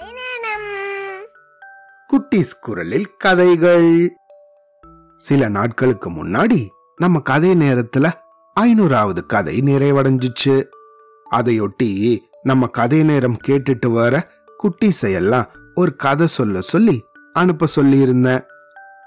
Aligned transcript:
குட்டிஸ் 0.00 1.26
குட்டீஸ் 2.12 2.60
குரலில் 2.60 3.16
கதைகள். 3.16 4.16
சில 5.16 5.48
நாட்களுக்கு 5.48 6.10
முன்னாடி 6.10 6.68
நம்ம 6.96 7.20
கதை 7.20 7.50
நேரத்துல 7.50 8.12
ஐநூறாவது 8.60 9.26
கதை 9.26 9.60
நிறைவடைஞ்சிச்சு. 9.60 10.64
அதையொட்டி 11.30 12.18
நம்ம 12.42 12.66
கதை 12.66 13.02
நேரம் 13.02 13.36
கேட்டுட்டு 13.48 13.92
வர 13.92 14.30
குட்டிஸையெல்லாம் 14.62 15.46
ஒரு 15.74 15.96
கதை 15.96 16.26
சொல்ல 16.26 16.60
சொல்லி 16.60 17.04
அனுப்ப 17.32 17.66
சொல்லியிருந்தேன். 17.76 18.42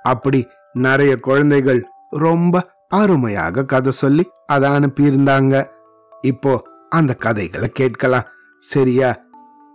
அப்படி 0.03 0.47
நிறைய 0.73 1.19
குழந்தைகள் 1.19 1.85
ரொம்ப 2.09 2.71
அருமையாக 2.87 3.65
கதை 3.65 3.91
சொல்லி 3.91 4.29
அதை 4.45 4.69
அனுப்பியிருந்தாங்க. 4.69 5.67
இப்போ 6.21 6.63
அந்த 6.89 7.13
கதைகளை 7.13 7.69
கேட்கலாம். 7.69 8.27
சரியா? 8.59 9.19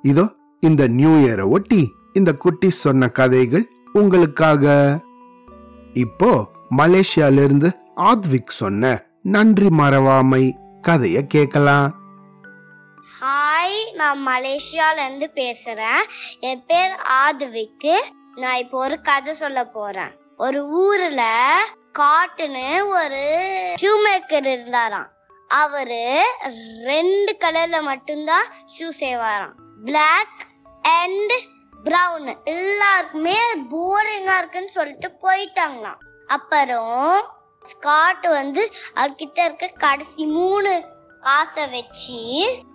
இதோ 0.03 0.39
இந்த 0.61 0.87
நியூ 0.87 1.11
இயரை 1.11 1.49
ஒட்டி 1.49 1.93
இந்த 2.13 2.33
குட்டி 2.33 2.71
சொன்ன 2.71 3.09
கதைகள் 3.09 3.69
உங்களுக்காக. 3.93 4.65
இப்போ 5.93 6.51
மலேசியால 6.77 7.45
இருந்து 7.45 7.79
ஆத்விக் 7.97 8.57
சொன்ன 8.59 9.03
நன்றி 9.23 9.67
மறவாமை 9.67 10.53
கதைய 10.89 11.23
கேட்கலாம். 11.27 11.89
ஹாய் 13.21 13.95
நான் 13.95 14.27
மலேசியால 14.27 15.05
இருந்து 15.05 15.31
பேசுறேன். 15.35 16.03
என் 16.41 16.63
பேர் 16.67 16.93
ஆத்விக்கு 17.25 17.95
நான் 18.35 18.57
இப்போ 18.57 18.79
ஒரு 18.79 19.01
கதை 19.01 19.35
சொல்ல 19.35 19.65
போறேன். 19.65 20.13
ஒரு 20.37 20.67
ஊர்ல 20.67 21.23
காட்டுன்னு 21.99 22.87
ஒரு 22.89 23.25
ஷூ 23.81 23.93
மேக்கர் 24.05 24.47
இருந்தாராம். 24.47 25.09
அவரு 25.49 26.23
ரெண்டு 26.85 27.37
கலர்ல 27.41 27.83
மட்டும்தான் 27.83 28.47
ஷூ 28.79 28.89
செய்வாராம். 29.01 29.57
பிளாக் 29.85 30.49
அண்ட் 30.83 31.33
பிரவுன் 31.85 32.45
எல்லாருக்குமே 32.45 33.39
போரிங்கா 33.55 34.37
இருக்குன்னு 34.39 34.69
சொல்லிட்டு 34.69 35.09
போயிட்டாங்களாம். 35.23 36.01
அப்புறம் 36.27 37.31
ஸ்காட் 37.63 38.29
வந்து 38.29 38.73
அவர்கிட்ட 38.95 39.39
இருக்க 39.45 39.67
கடைசி 39.67 40.27
மூணு 40.27 40.85
காசை 41.21 41.67
வச்சு 41.67 42.21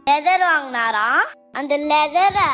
லெதர் 0.09 0.43
வாங்கினாராம். 0.51 1.23
அந்த 1.51 1.77
லெதரை 1.77 2.49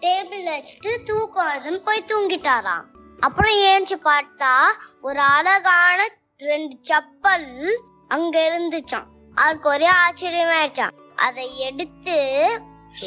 டேபிள் 0.00 0.44
வச்சுட்டு 0.52 1.04
தூக்கம் 1.04 1.48
வருதுன்னு 1.48 1.80
போய் 1.84 2.08
தூங்கிட்டாராம். 2.08 2.84
அப்புறம் 3.20 3.52
ஏஞ்சி 3.52 3.96
பார்த்தா 4.04 4.54
ஒரு 5.00 5.20
அழகான 5.20 6.08
ரெண்டு 6.36 6.76
செப்பல் 6.88 7.74
அங்க 8.08 8.36
இருந்துச்சான் 8.48 9.08
அவருக்கு 9.34 9.68
ஒரே 9.68 9.88
ஆச்சரியமாயிடுச்சான் 9.88 10.94
அதை 11.14 11.58
எடுத்து 11.58 12.16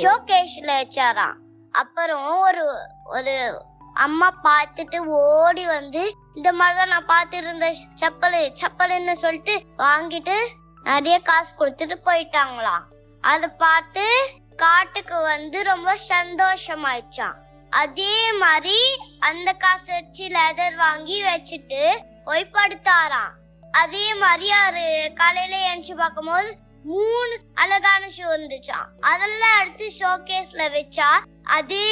ஷோகேஷ்ல 0.02 0.72
வச்சாராம். 0.82 1.38
அப்புறம் 1.72 2.40
ஒரு 2.40 2.78
ஒரு 3.06 3.64
அம்மா 3.94 4.40
பார்த்துட்டு 4.44 4.98
ஓடி 4.98 5.66
வந்து 5.66 6.16
இந்த 6.36 6.54
மாதிரிதான் 6.54 7.06
நான் 7.06 7.06
பார்த்துட்டு 7.06 7.36
இருந்த 7.36 7.72
செப்பலு 7.72 8.56
செப்பலுன்னு 8.62 9.14
சொல்லிட்டு 9.14 9.64
வாங்கிட்டு 9.78 10.48
நிறைய 10.84 11.20
காசு 11.20 11.54
கொடுத்துட்டு 11.60 11.98
போயிட்டாங்களாம் 12.06 12.84
அதை 13.22 13.50
பார்த்து 13.50 14.34
காட்டுக்கு 14.56 15.22
வந்து 15.22 15.64
ரொம்ப 15.64 15.98
சந்தோஷமாயிடுச்சான் 16.10 17.34
அதே 17.70 18.32
மாதிரி 18.34 18.98
அந்த 19.20 19.52
காசு 19.52 19.94
வச்சு 19.94 20.28
லெதர் 20.28 20.76
வாங்கி 20.76 21.24
வச்சுட்டு 21.24 22.00
போய் 22.26 22.50
படுத்தாராம். 22.54 23.32
அதே 23.72 24.14
மாதிரி 24.14 24.52
அவரு 24.52 25.12
காலையில 25.16 25.58
எழுந்து 25.58 25.96
பார்க்கும்போது 25.96 26.58
மூணு 26.84 27.40
அழகான 27.56 28.08
ஷூ 28.08 28.20
இருந்துச்சான் 28.20 28.88
அதெல்லாம் 29.00 29.60
எடுத்து 29.60 29.94
ஷோகேஸ்ல 30.00 30.72
வச்சா 30.72 31.10
அதே 31.52 31.86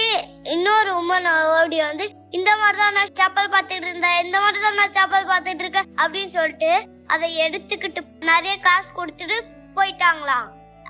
இன்னொரு 0.43 0.91
உமன் 0.93 1.59
ஓடி 1.61 1.77
வந்து 1.79 2.11
இந்த 2.29 2.55
மாதிரி 2.55 2.77
தான் 2.77 2.93
நான் 2.93 3.15
சாப்பல் 3.19 3.53
பார்த்துட்டு 3.53 3.85
இருந்தேன் 3.85 4.25
இந்த 4.25 4.39
மாதிரி 4.39 4.64
தான் 4.64 4.73
நான் 4.73 4.92
சாப்பல் 4.92 5.30
பார்த்துட்டு 5.30 5.59
இருக்கேன் 5.59 5.89
அப்படின்னு 5.97 6.27
சொல்லிட்டு 6.27 6.87
அதை 7.08 7.47
எடுத்துக்கிட்டு 7.47 8.02
நிறைய 8.19 8.58
காசு 8.58 8.89
கொடுத்துட்டு 8.95 9.37
போயிட்டாங்களாம். 9.75 10.48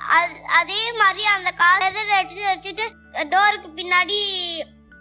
அது- 0.10 0.42
அதே 0.42 0.92
மாதிரி 0.92 1.24
அந்த 1.26 1.52
காசை 1.52 1.88
எடுத்து 2.18 2.44
வச்சுட்டு 2.46 2.86
டோருக்கு 3.14 3.70
பின்னாடி 3.76 4.20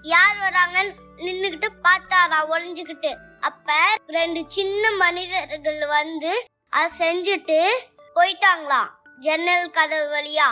யார் 0.03 0.37
வராங்கன்னு 0.37 0.95
நின்னுகிட்டு 1.17 1.69
பார்த்தாரா 1.83 2.41
ஒளிஞ்சுக்கிட்டு. 2.51 3.17
அப்ப 3.41 3.73
ரெண்டு 4.07 4.45
சின்ன 4.49 4.91
மனிதர்கள் 4.91 5.87
வந்து 5.87 6.47
அதை 6.71 6.91
செஞ்சுட்டு 6.99 7.59
போயிட்டாங்களாம் 8.15 8.91
ஜன்னல் 9.19 9.71
கதவு 9.71 10.17
வழியா. 10.17 10.49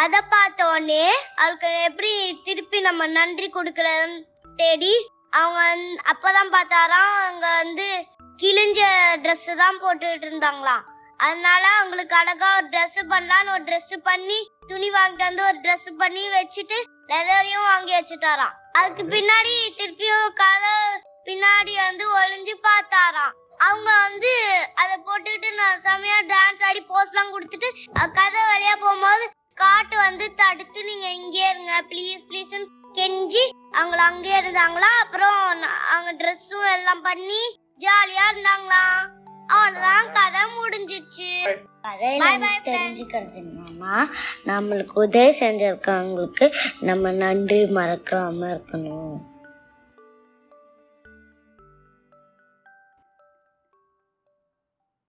அத 0.00 0.14
பார்த்த 0.32 0.60
உடனே 0.68 1.04
அவருக்கு 1.42 1.68
எப்படி 1.88 2.12
திருப்பி 2.46 2.78
நம்ம 2.86 3.06
நன்றி 3.18 3.46
கொடுக்கறதுன்னு 3.56 4.16
தேடி 4.60 4.94
அவங்க 5.40 5.60
அப்பதான் 6.12 6.50
பார்த்தாராம் 6.56 7.12
அவங்க 7.20 7.46
வந்து 7.60 7.86
கிழிஞ்ச 8.40 8.80
Dress 9.24 9.44
தான் 9.60 9.78
போட்டுட்டு 9.82 10.26
இருந்தாங்களாம். 10.28 10.82
அதனால 11.20 11.62
அவங்களுக்கு 11.78 12.14
அழகா 12.20 12.48
ஒரு 12.58 12.66
Dress 12.74 12.94
பண்ணலான்னு 13.12 13.52
ஒரு 13.56 13.64
Dress 13.68 13.90
பண்ணி 14.08 14.38
துணி 14.70 14.88
வாங்கிட்டு 14.96 15.28
வந்து 15.28 15.44
ஒரு 15.50 15.58
Dress 15.66 15.84
பண்ணி 16.02 16.24
வச்சுட்டு 16.36 16.78
லெதரையும் 17.12 17.68
வாங்கி 17.70 17.94
வச்சுட்டாராம். 17.98 18.54
அதுக்கு 18.78 19.04
பின்னாடி 19.14 19.54
திருப்பியும் 19.78 20.28
கதை 20.42 20.74
பின்னாடி 21.28 21.74
வந்து 21.86 22.04
ஒளிஞ்சு 22.20 22.56
பார்த்தாராம். 22.68 23.34
அவங்க 23.66 23.90
வந்து 24.06 24.32
அதை 24.82 24.94
போட்டுக்கிட்டு 25.06 25.50
நான் 25.60 25.82
செமையா 25.86 26.18
டான்ஸ் 26.32 26.64
ஆடி 26.68 26.82
போஸ்லாம் 26.92 27.32
கொடுத்துட்டு 27.34 27.68
கதை 28.18 28.40
வழியா 28.50 28.74
போகும்போது 28.84 29.24
வந்து 30.24 30.42
தடுத்து 30.42 30.80
நீங்க 30.88 31.06
இங்கே 31.18 31.42
இருங்க. 31.50 31.72
ப்ளீஸ் 31.88 32.22
ப்ளீஸ் 32.28 32.52
கெஞ்சி 32.98 33.42
அவங்கள 33.78 34.00
அங்கே 34.10 34.32
இருந்தாங்களா? 34.40 34.90
அப்புறம் 35.02 35.38
அவங்க 35.92 36.10
ட்ரெஸ்ஸும் 36.20 36.68
எல்லாம் 36.76 37.02
பண்ணி 37.02 37.40
ஜாலியா 37.82 38.24
இருந்தாங்களாம் 38.32 39.02
அவ்வளவுதான் 39.48 40.06
கதை 40.18 40.42
முடிஞ்சிச்சு. 40.54 41.30
கதையில 41.84 42.20
Bye 42.22 42.30
இருந்து 42.30 42.46
bye 42.46 42.54
friends. 42.58 42.68
தெரிஞ்சுக்கிறது 42.68 43.40
என்னன்னா 43.42 43.96
நம்மளுக்கு 44.50 44.96
உதவி 45.04 45.32
செஞ்சிருக்கவங்களுக்கு 45.42 46.46
நம்ம 46.88 47.12
நன்றி 47.22 47.60
மறக்காம 47.78 48.40
இருக்கணும். 48.54 49.14